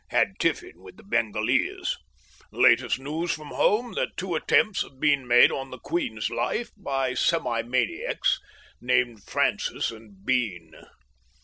[0.07, 1.95] Had tiffin with the Bengalese.
[2.51, 7.13] Latest news from home that two attempts had been made on the Queen's life by
[7.13, 8.39] semi maniacs
[8.81, 10.71] named Francis and Bean.